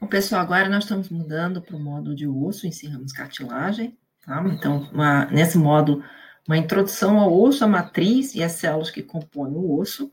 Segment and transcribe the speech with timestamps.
[0.00, 4.42] Bom, pessoal, agora nós estamos mudando para o modo de osso, encerramos cartilagem, tá?
[4.46, 6.02] Então, uma, nesse modo,
[6.48, 10.06] uma introdução ao osso, a matriz e as células que compõem o osso.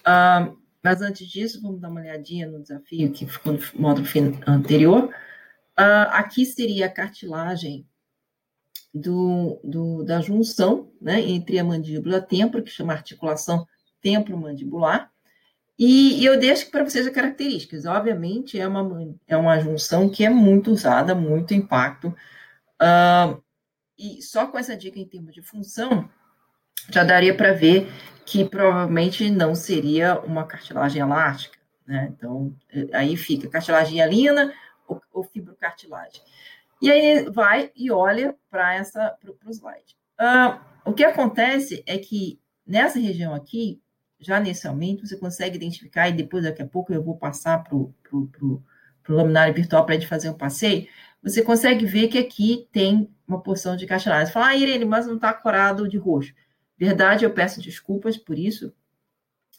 [0.00, 4.08] Uh, mas antes disso, vamos dar uma olhadinha no desafio que ficou no módulo
[4.48, 5.04] anterior.
[5.78, 7.86] Uh, aqui seria a cartilagem
[8.92, 13.64] do, do, da junção né, entre a mandíbula e a têmpora, que chama articulação
[14.02, 15.09] temporomandibular.
[15.82, 17.86] E, e eu deixo para vocês as características.
[17.86, 22.14] Obviamente, é uma, é uma junção que é muito usada, muito impacto.
[22.78, 23.42] Uh,
[23.98, 26.06] e só com essa dica em termos de função,
[26.90, 27.90] já daria para ver
[28.26, 32.12] que provavelmente não seria uma cartilagem elástica, né?
[32.14, 34.52] Então, eh, aí fica cartilagem hialina
[34.86, 36.22] ou, ou fibrocartilagem.
[36.82, 38.84] E aí vai e olha para
[39.46, 39.96] o slide.
[40.20, 43.80] Uh, o que acontece é que nessa região aqui,
[44.20, 48.62] já inicialmente, você consegue identificar, e depois daqui a pouco eu vou passar para o
[49.08, 50.86] laminário virtual para a gente fazer um passeio,
[51.22, 54.26] você consegue ver que aqui tem uma porção de cartilagem.
[54.26, 56.34] Você fala, ah, Irene, mas não está corado de roxo.
[56.78, 58.72] Verdade, eu peço desculpas por isso,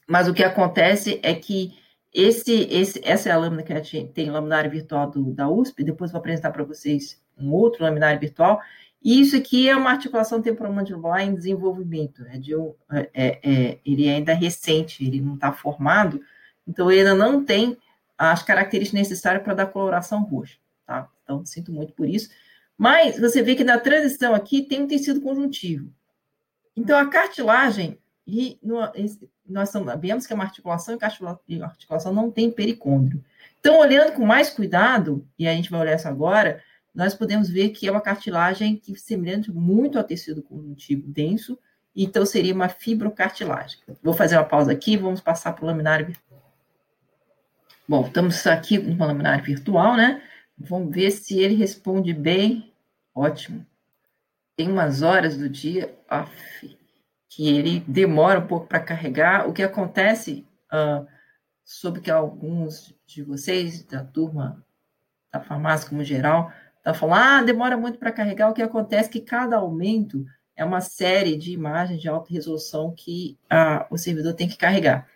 [0.07, 1.77] mas o que acontece é que
[2.13, 6.19] esse, esse, essa é a lâmina que tem laminário virtual do, da USP, depois vou
[6.19, 8.59] apresentar para vocês um outro laminário virtual,
[9.03, 14.07] e isso aqui é uma articulação temporomandibular em desenvolvimento, é de é, é, é ele
[14.07, 16.21] é ainda recente, ele não está formado,
[16.67, 17.77] então ele ainda não tem
[18.17, 21.09] as características necessárias para dar coloração roxa, tá?
[21.23, 22.29] Então, sinto muito por isso.
[22.77, 25.91] Mas você vê que na transição aqui tem um tecido conjuntivo.
[26.75, 28.59] Então, a cartilagem, e
[29.47, 30.97] nós sabemos que é uma articulação
[31.47, 33.23] e a articulação não tem pericôndrio.
[33.59, 37.69] Então, olhando com mais cuidado, e a gente vai olhar isso agora, nós podemos ver
[37.69, 41.57] que é uma cartilagem que semelhante muito ao tecido conjuntivo denso,
[41.95, 43.79] então seria uma fibrocartilagem.
[44.01, 46.53] Vou fazer uma pausa aqui, vamos passar para o laminário virtual.
[47.87, 50.21] Bom, estamos aqui no laminário virtual, né?
[50.57, 52.71] Vamos ver se ele responde bem.
[53.13, 53.65] Ótimo
[54.61, 56.77] tem umas horas do dia off,
[57.27, 59.49] que ele demora um pouco para carregar.
[59.49, 61.07] O que acontece, uh,
[61.65, 64.63] sobre que alguns de vocês, da turma
[65.33, 66.51] da farmácia como geral,
[66.83, 68.49] tá falando, ah, demora muito para carregar.
[68.49, 70.25] O que acontece é que cada aumento
[70.55, 75.07] é uma série de imagens de alta resolução que uh, o servidor tem que carregar.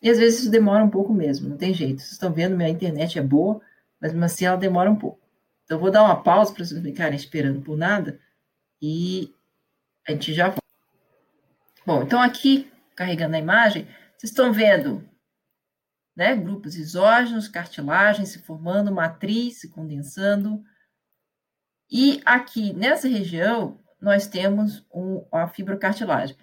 [0.00, 2.00] E às vezes isso demora um pouco mesmo, não tem jeito.
[2.00, 3.60] Vocês estão vendo, minha internet é boa,
[4.00, 5.20] mas mesmo assim ela demora um pouco.
[5.64, 8.18] Então, eu vou dar uma pausa para vocês ficarem esperando por nada
[8.80, 9.34] e
[10.06, 10.62] a gente já volta.
[11.84, 13.86] Bom, então aqui, carregando a imagem,
[14.16, 15.06] vocês estão vendo
[16.16, 20.64] né, grupos isógenos, cartilagens se formando, matriz se condensando.
[21.90, 26.36] E aqui, nessa região, nós temos um, a fibrocartilagem.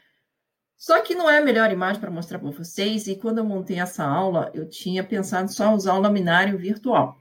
[0.75, 3.79] Só que não é a melhor imagem para mostrar para vocês, e quando eu montei
[3.79, 7.17] essa aula, eu tinha pensado só usar o laminário virtual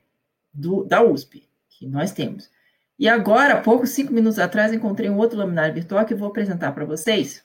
[0.52, 2.50] do, da USP, que nós temos.
[2.98, 6.28] E agora, há pouco, cinco minutos atrás, encontrei um outro laminário virtual que eu vou
[6.28, 7.44] apresentar para vocês,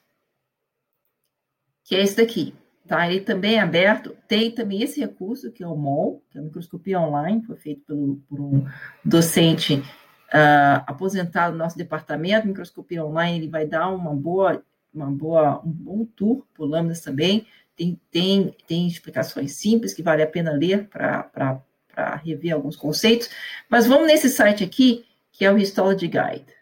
[1.84, 2.56] que é esse daqui.
[2.88, 3.08] Tá?
[3.08, 4.18] Ele também é aberto.
[4.28, 7.84] Tem também esse recurso, que é o MOL, que é a microscopia online, foi feito
[7.86, 8.66] pelo, por um
[9.06, 9.84] docente
[10.34, 12.48] uh, aposentado no nosso departamento.
[12.48, 14.64] Microscopia online, ele vai dar uma boa,
[14.94, 17.46] uma boa, um bom tour por lâminas também.
[17.76, 21.62] Tem, tem, tem explicações simples que vale a pena ler para
[22.24, 23.30] rever alguns conceitos.
[23.70, 26.60] Mas vamos nesse site aqui, que é o Histology Guide.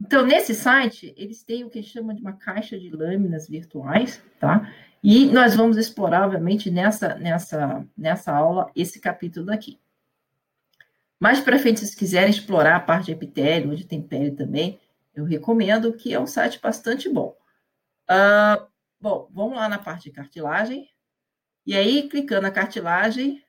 [0.00, 4.72] Então, nesse site, eles têm o que chamam de uma caixa de lâminas virtuais, tá?
[5.02, 9.78] E nós vamos explorar, obviamente, nessa, nessa, nessa aula, esse capítulo daqui.
[11.20, 14.80] Mais para frente, se quiserem explorar a parte de epitélio, onde tem pele também,
[15.14, 17.36] eu recomendo, que é um site bastante bom.
[18.10, 18.66] Uh,
[18.98, 20.88] bom, vamos lá na parte de cartilagem.
[21.66, 23.44] E aí, clicando na cartilagem,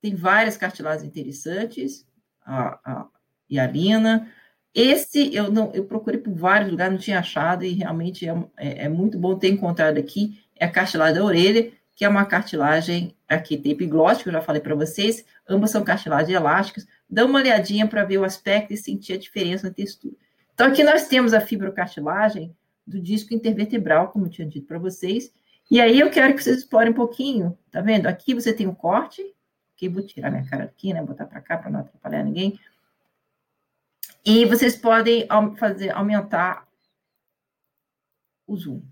[0.00, 2.06] tem várias cartilagens interessantes.
[2.40, 3.08] A, a,
[3.48, 4.30] e a Lina.
[4.74, 8.84] Esse eu não, eu procurei por vários lugares, não tinha achado, e realmente é, é,
[8.84, 10.42] é muito bom ter encontrado aqui.
[10.56, 14.60] É a cartilagem da orelha, que é uma cartilagem aqui tem epiglótica, eu já falei
[14.60, 16.86] para vocês, ambas são cartilagens elásticas.
[17.08, 20.14] Dá uma olhadinha para ver o aspecto e sentir a diferença na textura.
[20.52, 22.54] Então, aqui nós temos a fibrocartilagem
[22.86, 25.32] do disco intervertebral, como eu tinha dito para vocês.
[25.70, 28.06] E aí eu quero que vocês explorem um pouquinho, tá vendo?
[28.06, 29.22] Aqui você tem o um corte,
[29.76, 31.02] que vou tirar minha cara aqui, né?
[31.02, 32.58] Botar para cá para não atrapalhar ninguém.
[34.24, 35.26] E vocês podem
[35.58, 36.66] fazer aumentar
[38.46, 38.82] o zoom.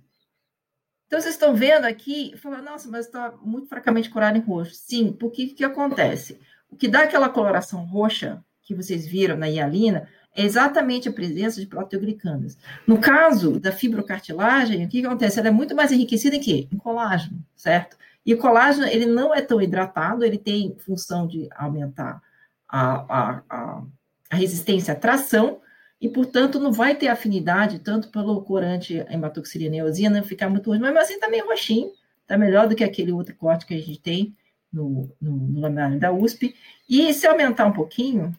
[1.13, 4.73] Então, vocês estão vendo aqui, falando, nossa, mas está muito fracamente curado em roxo.
[4.75, 6.41] Sim, porque o que acontece?
[6.71, 11.61] O que dá aquela coloração roxa que vocês viram na hialina é exatamente a presença
[11.61, 12.57] de proteoglicanas.
[12.87, 15.39] No caso da fibrocartilagem, o que acontece?
[15.39, 16.67] Ela é muito mais enriquecida em quê?
[16.73, 17.99] Em colágeno, certo?
[18.25, 22.23] E o colágeno, ele não é tão hidratado, ele tem função de aumentar
[22.67, 23.83] a, a, a,
[24.31, 25.61] a resistência à tração,
[26.03, 30.81] e, portanto, não vai ter afinidade tanto pelo corante hematoxilina e eosina, ficar muito ruim,
[30.81, 31.93] mas assim tá meio roxinho,
[32.27, 34.37] tá melhor do que aquele outro corte que a gente tem
[34.73, 36.57] no, no, no laminário da USP.
[36.89, 38.37] E se aumentar um pouquinho,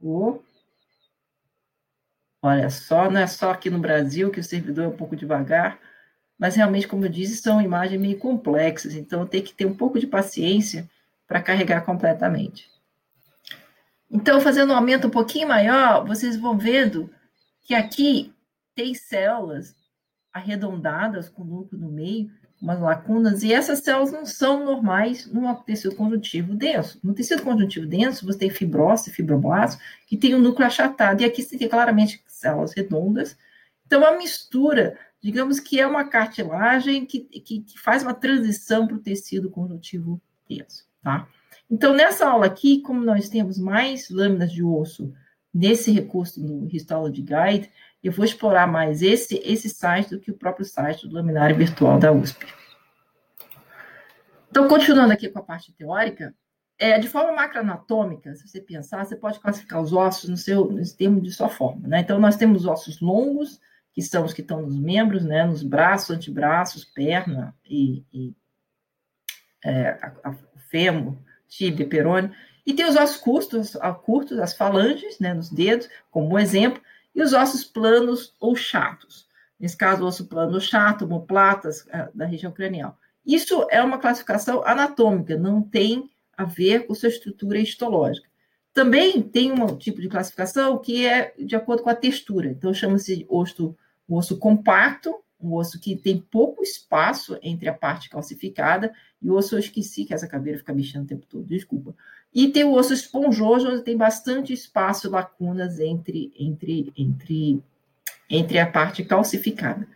[0.00, 0.38] oh,
[2.40, 5.78] olha só, não é só aqui no Brasil que o servidor é um pouco devagar,
[6.38, 10.00] mas realmente, como eu disse, são imagens meio complexas, então tem que ter um pouco
[10.00, 10.88] de paciência
[11.28, 12.71] para carregar completamente.
[14.12, 17.10] Então, fazendo um aumento um pouquinho maior, vocês vão vendo
[17.62, 18.30] que aqui
[18.74, 19.74] tem células
[20.30, 22.30] arredondadas com núcleo no meio,
[22.60, 27.00] umas lacunas, e essas células não são normais no tecido conjuntivo denso.
[27.02, 31.42] No tecido conjuntivo denso, você tem fibrose, fibroblasto, que tem um núcleo achatado, e aqui
[31.42, 33.36] você tem claramente células redondas.
[33.86, 38.96] Então, a mistura, digamos que é uma cartilagem que, que, que faz uma transição para
[38.96, 41.26] o tecido conjuntivo denso, tá?
[41.72, 45.10] Então, nessa aula aqui, como nós temos mais lâminas de osso
[45.54, 47.70] nesse recurso do Histology Guide,
[48.04, 51.98] eu vou explorar mais esse, esse site do que o próprio site do laminário virtual
[51.98, 52.46] da USP.
[54.50, 56.34] Então, continuando aqui com a parte teórica,
[56.78, 60.86] é, de forma macroanatômica, se você pensar, você pode classificar os ossos no seu no
[60.94, 61.88] termo de sua forma.
[61.88, 62.00] Né?
[62.00, 63.58] Então, nós temos ossos longos,
[63.94, 65.42] que são os que estão nos membros, né?
[65.46, 68.36] nos braços, antebraços, perna e, e
[69.64, 70.34] é, a, a,
[70.68, 71.16] fêmur,
[71.56, 72.32] tíbia, perônio.
[72.64, 76.80] E tem os ossos curtos, curtos, as falanges, né, nos dedos, como exemplo,
[77.14, 79.26] e os ossos planos ou chatos.
[79.58, 82.98] Nesse caso, o osso plano chato, homoplatas, é, da região cranial.
[83.24, 88.28] Isso é uma classificação anatômica, não tem a ver com sua estrutura histológica.
[88.72, 92.48] Também tem um tipo de classificação que é de acordo com a textura.
[92.48, 93.76] Então, chama-se osso,
[94.08, 99.54] osso compacto, um osso que tem pouco espaço entre a parte calcificada, e o osso
[99.54, 101.94] eu esqueci que essa caveira fica mexendo o tempo todo, desculpa.
[102.34, 107.62] E tem o osso esponjoso, onde tem bastante espaço, lacunas entre, entre, entre,
[108.30, 109.86] entre a parte calcificada.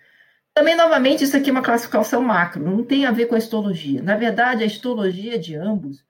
[0.52, 4.02] Também, novamente, isso aqui é uma classificação macro, não tem a ver com a histologia.
[4.02, 6.04] Na verdade, a histologia de ambos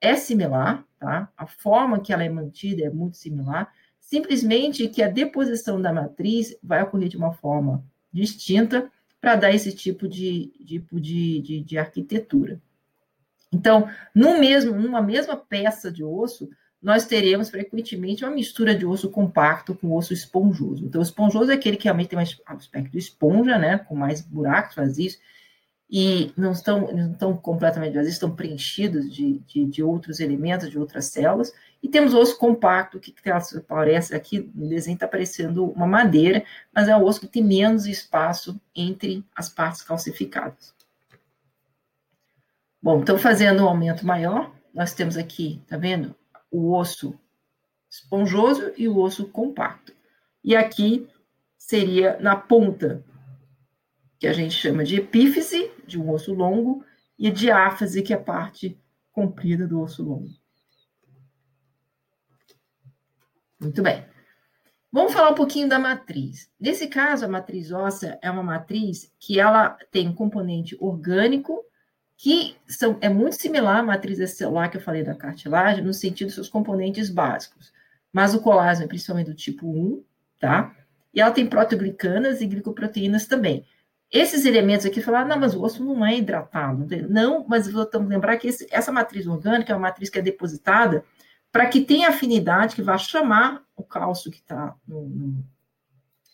[0.00, 1.30] é similar, tá?
[1.36, 6.56] A forma que ela é mantida é muito similar, simplesmente que a deposição da matriz
[6.62, 8.90] vai ocorrer de uma forma distinta
[9.20, 12.60] para dar esse tipo de, tipo de, de, de arquitetura.
[13.52, 16.48] Então, no mesmo, numa mesma peça de osso,
[16.80, 20.84] nós teremos frequentemente uma mistura de osso compacto com osso esponjoso.
[20.86, 22.22] Então, o esponjoso é aquele que realmente tem um
[22.56, 25.18] aspecto de esponja, né, com mais buracos vazios,
[25.90, 30.78] e não estão, não estão completamente vazios, estão preenchidos de, de, de, outros elementos, de
[30.78, 31.52] outras células.
[31.82, 36.96] E temos osso compacto, que, aparece aqui no desenho, está parecendo uma madeira, mas é
[36.96, 40.72] o osso que tem menos espaço entre as partes calcificadas.
[42.80, 46.14] Bom, então fazendo um aumento maior, nós temos aqui, tá vendo?
[46.50, 47.18] O osso
[47.90, 49.92] esponjoso e o osso compacto.
[50.44, 51.08] E aqui
[51.58, 53.04] seria na ponta,
[54.20, 56.84] que a gente chama de epífise, de um osso longo,
[57.18, 58.78] e diáfase, que é a parte
[59.10, 60.28] comprida do osso longo.
[63.58, 64.04] Muito bem.
[64.92, 66.50] Vamos falar um pouquinho da matriz.
[66.60, 71.64] Nesse caso, a matriz óssea é uma matriz que ela tem um componente orgânico
[72.16, 76.26] que são, é muito similar à matriz celular que eu falei da cartilagem, no sentido
[76.26, 77.72] dos seus componentes básicos.
[78.12, 80.04] Mas o colágeno é principalmente do tipo 1,
[80.38, 80.76] tá?
[81.14, 83.64] E ela tem proteoglicanas e glicoproteínas também.
[84.10, 86.86] Esses elementos aqui, falar, não, mas o osso não é hidratado.
[87.08, 90.22] Não, mas voltamos a lembrar que esse, essa matriz orgânica é uma matriz que é
[90.22, 91.04] depositada
[91.52, 95.44] para que tenha afinidade, que vá chamar o cálcio que está no, no,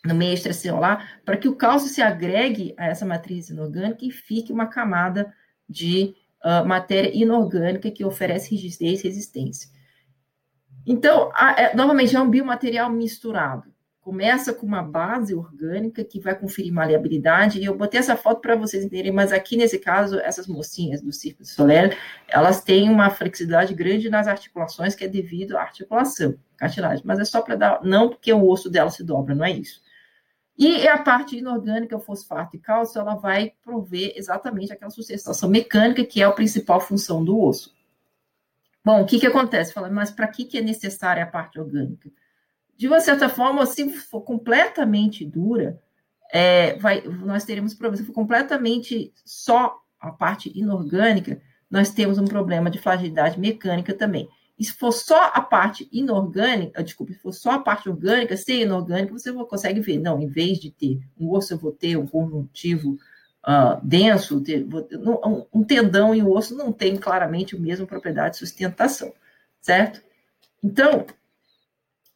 [0.06, 4.52] no, meio extracelular, para que o cálcio se agregue a essa matriz inorgânica e fique
[4.52, 5.32] uma camada
[5.68, 6.14] de
[6.44, 9.70] uh, matéria inorgânica que oferece rigidez e resistência.
[10.86, 13.75] Então, a, é, novamente, é um biomaterial misturado.
[14.06, 18.54] Começa com uma base orgânica que vai conferir maleabilidade, e eu botei essa foto para
[18.54, 21.98] vocês entenderem, mas aqui nesse caso, essas mocinhas do Círculo de Soler,
[22.28, 27.24] elas têm uma flexibilidade grande nas articulações, que é devido à articulação, cartilagem, mas é
[27.24, 29.82] só para dar, não porque o osso dela se dobra, não é isso.
[30.56, 36.22] E a parte inorgânica, fosfato e cálcio, ela vai prover exatamente aquela sustentação mecânica, que
[36.22, 37.74] é a principal função do osso.
[38.84, 39.72] Bom, o que, que acontece?
[39.72, 42.08] Fala, mas para que, que é necessária a parte orgânica?
[42.76, 45.80] De uma certa forma, se for completamente dura,
[46.32, 48.00] é, vai, nós teremos problemas.
[48.00, 51.40] Se for completamente só a parte inorgânica,
[51.70, 54.28] nós temos um problema de fragilidade mecânica também.
[54.58, 58.62] E se for só a parte inorgânica, desculpa, se for só a parte orgânica, sem
[58.62, 62.06] inorgânica, você consegue ver, não, em vez de ter um osso, eu vou ter um
[62.06, 62.96] conjuntivo
[63.46, 64.42] uh, denso,
[65.52, 69.12] um tendão e o osso não tem claramente a mesma propriedade de sustentação,
[69.60, 70.00] certo?
[70.62, 71.04] Então,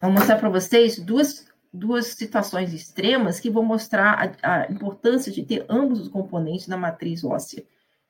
[0.01, 5.43] vou mostrar para vocês duas, duas situações extremas que vão mostrar a, a, importância de
[5.45, 7.65] ter ambos os componentes na matriz óssea.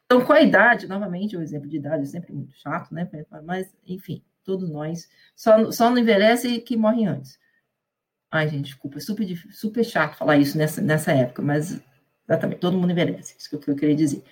[0.07, 3.09] Então, com a idade, novamente, o exemplo de idade é sempre muito chato, né?
[3.45, 7.39] Mas, enfim, todos nós, só, só não envelhece que morre antes.
[8.31, 11.81] Ai, gente, desculpa, é super, super chato falar isso nessa, nessa época, mas
[12.31, 14.23] Exatamente, todo mundo envelhece, isso que eu queria dizer.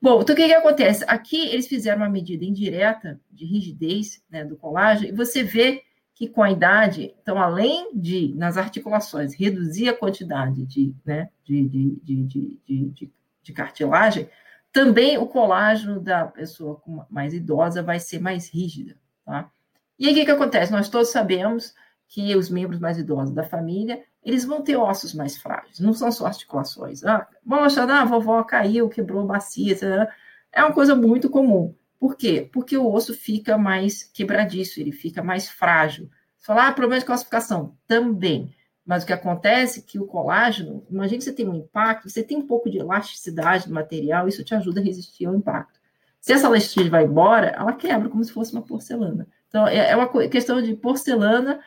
[0.00, 1.04] Bom, então o que, que acontece?
[1.06, 5.82] Aqui eles fizeram uma medida indireta de rigidez né, do colágeno, e você vê
[6.22, 11.68] que com a idade, então, além de, nas articulações, reduzir a quantidade de, né, de,
[11.68, 13.12] de, de, de,
[13.42, 14.30] de cartilagem,
[14.72, 19.50] também o colágeno da pessoa mais idosa vai ser mais rígida, tá?
[19.98, 20.70] E aí o que, que acontece?
[20.70, 21.74] Nós todos sabemos
[22.06, 26.12] que os membros mais idosos da família, eles vão ter ossos mais frágeis, não são
[26.12, 27.02] só articulações.
[27.04, 30.08] Ah, vão achar, ah, a vovó caiu, quebrou a bacia, etc.
[30.52, 31.74] é uma coisa muito comum.
[32.02, 32.50] Por quê?
[32.52, 36.10] Porque o osso fica mais quebradiço, ele fica mais frágil.
[36.36, 38.52] Falar, ah, problema de calcificação, também.
[38.84, 42.24] Mas o que acontece é que o colágeno, imagine que você tem um impacto, você
[42.24, 45.78] tem um pouco de elasticidade do material, isso te ajuda a resistir ao impacto.
[46.20, 49.28] Se essa elasticidade vai embora, ela quebra como se fosse uma porcelana.
[49.46, 51.60] Então, é, é uma questão de porcelana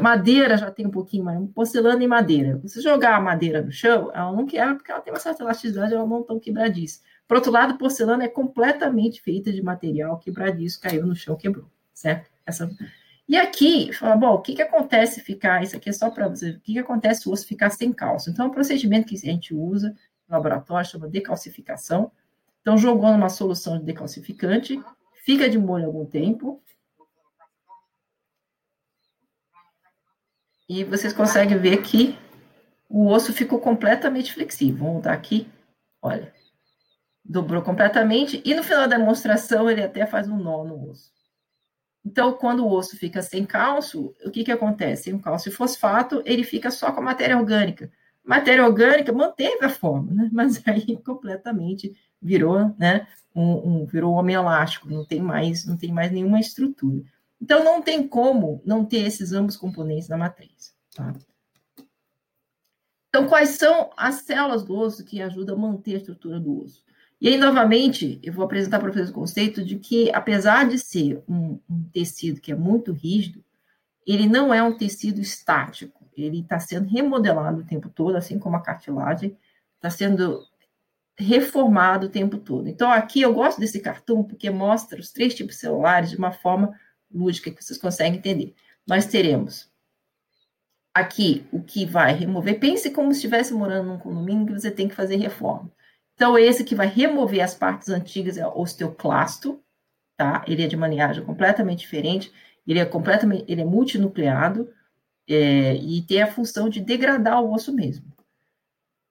[0.00, 2.58] madeira já tem um pouquinho mais, porcelana e madeira.
[2.58, 5.94] Você jogar a madeira no chão, ela não quebra porque ela tem uma certa elasticidade,
[5.94, 7.02] ela não tão quebradiça.
[7.30, 12.28] Por outro lado, porcelana é completamente feita de material quebradiço, caiu no chão, quebrou, certo?
[12.44, 12.68] Essa...
[13.28, 16.50] E aqui, fala, bom, o que, que acontece ficar, isso aqui é só para você,
[16.50, 18.32] o que, que acontece o osso ficar sem cálcio?
[18.32, 19.90] Então, é um procedimento que a gente usa
[20.28, 22.10] no laboratório, chama decalcificação.
[22.62, 24.82] Então, jogou numa solução de decalcificante,
[25.24, 26.60] fica de molho algum tempo,
[30.68, 32.18] E vocês conseguem ver que
[32.88, 34.78] o osso ficou completamente flexível.
[34.78, 35.48] Vamos voltar aqui.
[36.02, 36.32] Olha.
[37.24, 38.42] Dobrou completamente.
[38.44, 41.12] E no final da demonstração, ele até faz um nó no osso.
[42.04, 45.04] Então, quando o osso fica sem cálcio, o que, que acontece?
[45.04, 47.90] Sem cálcio e fosfato, ele fica só com a matéria orgânica.
[48.24, 50.30] Matéria orgânica manteve a forma, né?
[50.32, 53.06] mas aí completamente virou, né?
[53.34, 57.04] Um, um, virou homem elástico, não tem mais, não tem mais nenhuma estrutura.
[57.40, 60.74] Então, não tem como não ter esses ambos componentes na matriz.
[60.94, 61.14] Tá?
[63.08, 66.84] Então, quais são as células do osso que ajudam a manter a estrutura do osso?
[67.20, 71.22] E aí, novamente, eu vou apresentar para vocês o conceito de que, apesar de ser
[71.28, 73.44] um, um tecido que é muito rígido,
[74.06, 76.08] ele não é um tecido estático.
[76.16, 79.36] Ele está sendo remodelado o tempo todo, assim como a cartilagem,
[79.76, 80.42] está sendo
[81.18, 82.68] reformado o tempo todo.
[82.68, 86.74] Então, aqui eu gosto desse cartão porque mostra os três tipos celulares de uma forma
[87.12, 88.54] lúdica que vocês conseguem entender.
[88.86, 89.70] Nós teremos
[90.94, 92.58] aqui o que vai remover.
[92.58, 95.70] Pense como se estivesse morando num condomínio que você tem que fazer reforma.
[96.20, 99.58] Então, esse que vai remover as partes antigas é o osteoclasto,
[100.18, 100.44] tá?
[100.46, 102.30] Ele é de maneagem completamente diferente,
[102.66, 104.70] ele é completamente, ele é multinucleado
[105.26, 108.04] é, e tem a função de degradar o osso mesmo.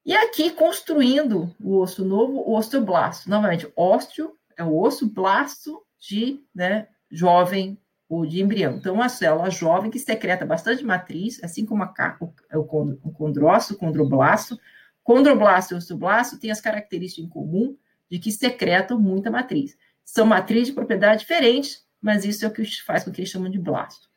[0.05, 3.27] E aqui, construindo o osso novo, o osteoblasto.
[3.27, 7.75] Novamente, ósteo é o osso, blasto de né, jovem
[8.07, 8.75] ou de embrião.
[8.75, 12.31] Então, uma célula jovem que secreta bastante matriz, assim como a, o,
[13.03, 14.59] o condrócito, o condroblasto.
[15.09, 17.75] Condroblasto e osteoblasto têm as características em comum
[18.11, 19.75] de que secretam muita matriz.
[20.05, 23.49] São matrizes de propriedade diferentes, mas isso é o que faz com que eles chamam
[23.49, 24.07] de blasto.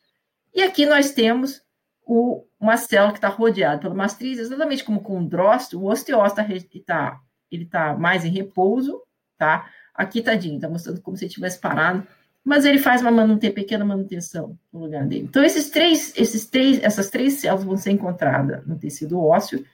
[0.54, 1.62] E aqui nós temos
[2.04, 6.84] o, uma célula que está rodeada pela matriz, exatamente como o condrócito, o osteócito está
[6.84, 7.20] tá,
[7.50, 9.00] ele tá mais em repouso,
[9.38, 9.70] tá?
[9.94, 12.06] Aqui, tadinho, está mostrando como se ele tivesse parado
[12.44, 15.26] mas ele faz uma manutenção, pequena manutenção no lugar dele.
[15.28, 19.64] Então, esses três, esses três, essas três células vão ser encontradas no tecido ósseo,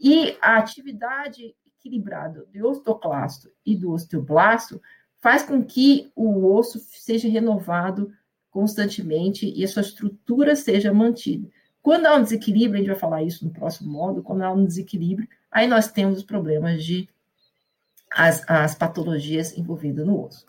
[0.00, 4.80] e a atividade equilibrada do osteoclasto e do osteoblasto
[5.20, 8.12] faz com que o osso seja renovado
[8.50, 11.48] constantemente e a sua estrutura seja mantida.
[11.82, 14.64] Quando há um desequilíbrio, a gente vai falar isso no próximo módulo, quando há um
[14.64, 17.08] desequilíbrio, aí nós temos os problemas de
[18.12, 20.46] as, as patologias envolvidas no osso.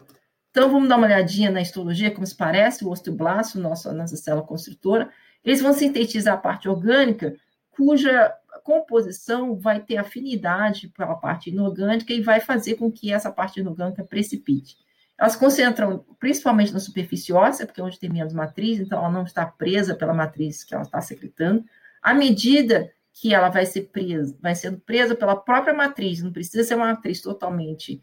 [0.50, 4.46] Então, vamos dar uma olhadinha na histologia, como se parece, o osteoblasto, nossa, nossa célula
[4.46, 5.10] construtora.
[5.46, 7.36] Eles vão sintetizar a parte orgânica,
[7.70, 13.60] cuja composição vai ter afinidade pela parte inorgânica e vai fazer com que essa parte
[13.60, 14.78] inorgânica precipite.
[15.18, 19.24] Elas concentram principalmente na superfície óssea, porque é onde tem menos matriz, então ela não
[19.24, 21.64] está presa pela matriz que ela está secretando.
[22.02, 26.64] À medida que ela vai ser presa, vai sendo presa pela própria matriz, não precisa
[26.64, 28.02] ser uma matriz totalmente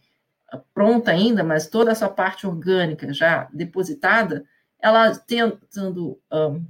[0.73, 4.45] pronta ainda, mas toda essa parte orgânica já depositada,
[4.81, 6.65] ela tendo um,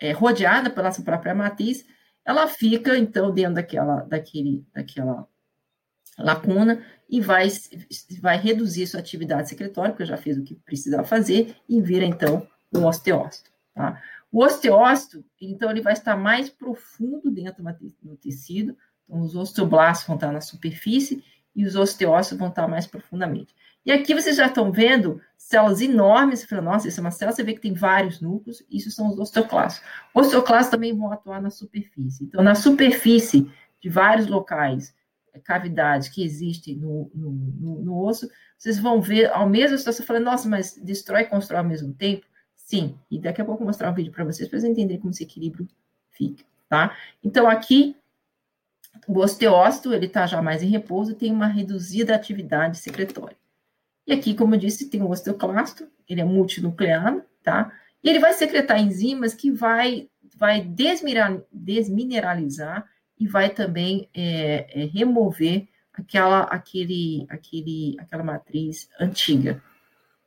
[0.00, 1.84] é, rodeada pela sua própria matriz,
[2.24, 5.28] ela fica então dentro daquela, daquele, daquela
[6.18, 7.48] lacuna e vai,
[8.20, 12.46] vai reduzir sua atividade secretória, porque já fez o que precisava fazer, e vira, então,
[12.74, 13.50] um osteócito.
[13.74, 14.02] Tá?
[14.32, 17.62] O osteócito, então, ele vai estar mais profundo dentro
[18.02, 21.22] do tecido, então, os osteoblastos vão estar na superfície
[21.54, 23.54] e os osteócitos vão estar mais profundamente.
[23.86, 27.36] E aqui vocês já estão vendo células enormes, você fala, nossa, isso é uma célula,
[27.36, 29.84] você vê que tem vários núcleos, isso são os osteoclastos.
[30.14, 32.24] Os osteoclastos também vão atuar na superfície.
[32.24, 34.94] Então, na superfície de vários locais,
[35.34, 39.92] é, cavidades que existem no, no, no, no osso, vocês vão ver ao mesmo tempo,
[39.92, 42.24] você falando, nossa, mas destrói e constrói ao mesmo tempo?
[42.54, 44.98] Sim, e daqui a pouco eu vou mostrar um vídeo para vocês, para vocês entenderem
[44.98, 45.68] como esse equilíbrio
[46.08, 46.96] fica, tá?
[47.22, 47.94] Então, aqui,
[49.06, 53.36] o osteócito, ele está já mais em repouso, tem uma reduzida atividade secretória.
[54.06, 57.72] E aqui, como eu disse, tem o osteoclasto, ele é multinucleado, tá?
[58.02, 62.86] E ele vai secretar enzimas que vai, vai desmineralizar
[63.18, 69.62] e vai também é, é, remover aquela, aquele, aquele, aquela matriz antiga.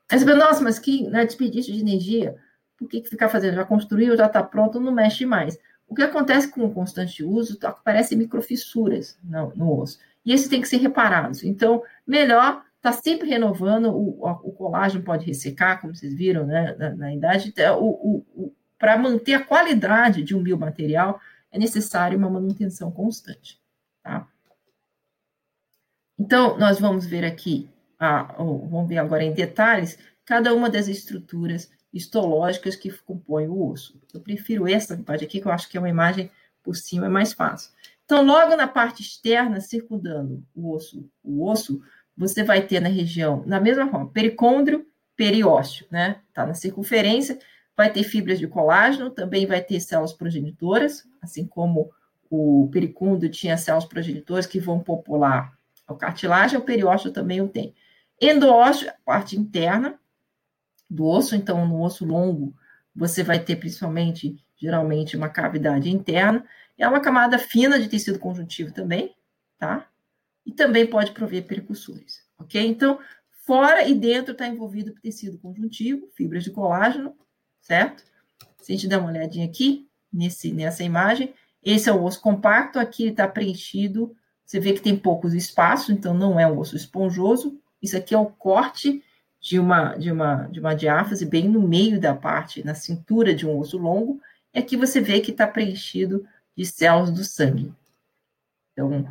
[0.10, 2.36] Aí você fala, nossa, mas que né, desperdício de energia,
[2.78, 3.56] por que, que ficar fazendo?
[3.56, 5.60] Já construiu, já está pronto, não mexe mais.
[5.88, 10.00] O que acontece com o constante uso, tá, aparecem microfissuras no, no osso.
[10.26, 11.44] E esses têm que ser reparados.
[11.44, 16.90] Então, melhor está sempre renovando, o, o, colágeno pode ressecar, como vocês viram né, na,
[16.96, 17.50] na idade.
[17.50, 18.24] Então,
[18.78, 21.20] Para manter a qualidade de um biomaterial,
[21.52, 23.60] é necessário uma manutenção constante.
[24.04, 24.28] Tá?
[26.20, 31.72] Então, nós vamos ver aqui, a, vamos ver agora em detalhes, cada uma das estruturas
[31.94, 34.00] histológicas que compõem o osso.
[34.14, 36.30] Eu prefiro essa parte aqui, que eu acho que é uma imagem
[36.64, 37.72] por cima é mais fácil.
[38.04, 41.82] Então, logo na parte externa, circundando o osso, o osso,
[42.16, 46.22] você vai ter na região, na mesma forma, pericôndrio, periósteo, né?
[46.34, 47.40] Tá na circunferência,
[47.76, 51.90] vai ter fibras de colágeno, também vai ter células progenitoras, assim como
[52.30, 55.54] o pericôndrio tinha células progenitoras que vão popular
[55.88, 57.74] a cartilagem, o periósteo também o tem.
[58.22, 59.98] Endósteo, parte interna
[60.90, 62.56] do osso, então no osso longo
[62.96, 66.44] você vai ter principalmente, geralmente, uma cavidade interna,
[66.78, 69.16] é uma camada fina de tecido conjuntivo também,
[69.60, 69.88] tá?
[70.46, 72.66] E também pode prover percussores, ok?
[72.66, 73.00] Então,
[73.46, 77.16] fora e dentro está envolvido tecido conjuntivo, fibras de colágeno,
[77.62, 78.04] certo?
[78.62, 82.80] Se a gente der uma olhadinha aqui, nesse, nessa imagem, esse é o osso compacto,
[82.80, 87.60] aqui está preenchido, você vê que tem poucos espaços, então não é um osso esponjoso,
[87.82, 89.04] isso aqui é o corte
[89.48, 93.48] de uma, de uma, de uma diáfase bem no meio da parte, na cintura de
[93.48, 94.22] um osso longo,
[94.54, 97.74] e aqui você vê que está preenchido de células do sangue.
[98.74, 99.08] Então,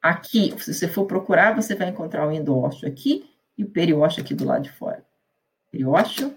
[0.00, 4.32] aqui, se você for procurar, você vai encontrar o endósteo aqui e o periósteo aqui
[4.32, 5.04] do lado de fora.
[5.72, 6.36] Periósteo,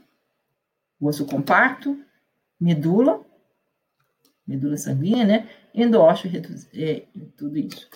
[1.00, 2.04] osso compacto,
[2.60, 3.24] medula,
[4.48, 5.50] medula sanguínea, né?
[5.76, 6.32] Endósteo,
[6.74, 7.04] é,
[7.38, 7.88] tudo isso.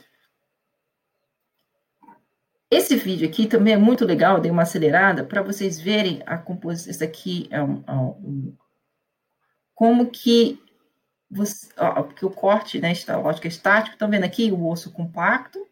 [2.70, 6.92] Esse vídeo aqui também é muito legal, dei uma acelerada para vocês verem a composição.
[6.92, 8.56] Esse aqui é um, é um,
[9.74, 10.62] como que
[11.30, 15.66] você, ó, porque o corte, né, está, lógica estático, estão vendo aqui o osso compacto,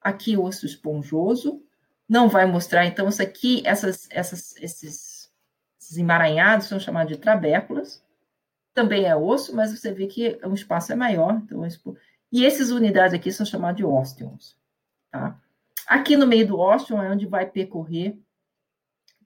[0.00, 1.62] aqui o osso esponjoso,
[2.08, 5.20] não vai mostrar, então, isso aqui, essas, essas, esses
[5.90, 8.00] esses emaranhados são chamados de trabéculas.
[8.72, 11.34] Também é osso, mas você vê que o espaço é maior.
[11.34, 11.66] Então,
[12.30, 14.56] e essas unidades aqui são chamadas de ósteons.
[15.10, 15.36] Tá?
[15.90, 18.16] Aqui no meio do ósteon é onde vai percorrer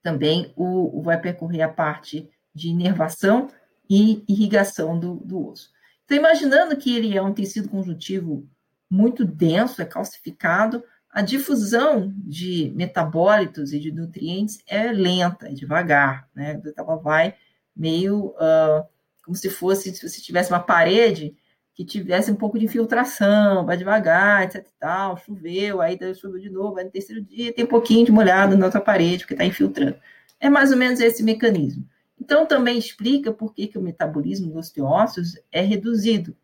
[0.02, 3.50] também o, vai percorrer a parte de inervação
[3.88, 5.70] e irrigação do, do osso.
[6.06, 8.48] Então, imaginando que ele é um tecido conjuntivo
[8.90, 16.30] muito denso, é calcificado, a difusão de metabólitos e de nutrientes é lenta, é devagar,
[16.34, 16.62] né?
[16.74, 17.34] Ela vai
[17.76, 18.88] meio uh,
[19.22, 21.36] como se fosse, se você tivesse uma parede
[21.74, 26.78] que tivesse um pouco de infiltração, vai devagar, etc tal, choveu, aí choveu de novo,
[26.78, 29.96] aí no terceiro dia tem um pouquinho de molhado na outra parede, porque está infiltrando.
[30.38, 31.84] É mais ou menos esse mecanismo.
[32.20, 36.36] Então, também explica por que, que o metabolismo dos osteócitos é reduzido.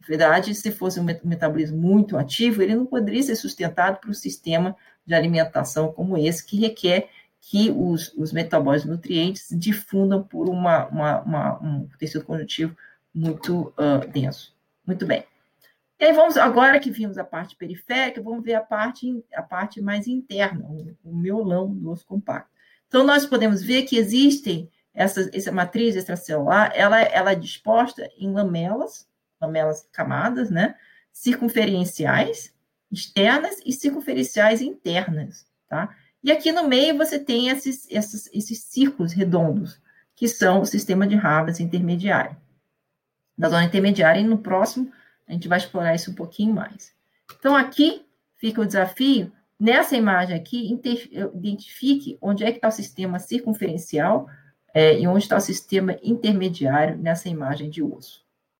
[0.00, 4.14] Na verdade, se fosse um metabolismo muito ativo, ele não poderia ser sustentado para um
[4.14, 7.08] sistema de alimentação como esse, que requer
[7.40, 12.76] que os, os metabólitos nutrientes difundam por uma, uma, uma, um tecido conjuntivo
[13.14, 14.54] muito uh, denso.
[14.86, 15.24] Muito bem.
[15.98, 19.80] E aí vamos, agora que vimos a parte periférica, vamos ver a parte, a parte
[19.80, 22.50] mais interna, o, o miolão do osso compacto.
[22.88, 28.32] Então, nós podemos ver que existem essa, essa matriz extracelular, ela, ela é disposta em
[28.32, 29.08] lamelas,
[29.40, 30.74] lamelas camadas, né?
[31.12, 32.52] Circunferenciais
[32.90, 35.96] externas e circunferenciais internas, tá?
[36.22, 39.80] E aqui no meio você tem esses, esses, esses círculos redondos,
[40.14, 42.36] que são o sistema de Havas intermediário.
[43.42, 44.90] Da zona intermediária, e no próximo
[45.26, 46.92] a gente vai explorar isso um pouquinho mais.
[47.38, 48.04] Então, aqui
[48.36, 50.72] fica o desafio, nessa imagem aqui,
[51.34, 54.28] identifique onde é que está o sistema circunferencial
[54.74, 58.21] é, e onde está o sistema intermediário nessa imagem de osso.